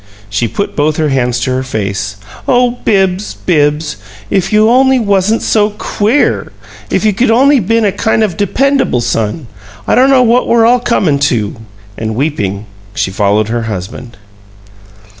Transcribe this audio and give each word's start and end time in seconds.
She 0.31 0.47
put 0.47 0.75
both 0.75 0.97
her 0.97 1.09
hands 1.09 1.47
over 1.47 1.57
her 1.57 1.63
face. 1.63 2.15
"Oh, 2.47 2.79
Bibbs, 2.83 3.35
Bibbs! 3.35 3.97
if 4.31 4.51
you 4.51 4.67
only 4.67 4.97
wasn't 4.97 5.43
so 5.43 5.75
QUEER! 5.77 6.51
If 6.89 7.05
you 7.05 7.13
could 7.13 7.29
only 7.29 7.59
been 7.59 7.85
a 7.85 7.91
kind 7.91 8.23
of 8.23 8.35
dependable 8.35 9.01
son! 9.01 9.45
I 9.87 9.93
don't 9.93 10.09
know 10.09 10.23
what 10.23 10.47
we're 10.47 10.65
all 10.65 10.79
comin' 10.79 11.19
to!" 11.29 11.55
And, 11.99 12.15
weeping, 12.15 12.65
she 12.95 13.11
followed 13.11 13.49
her 13.49 13.61
husband. 13.69 14.17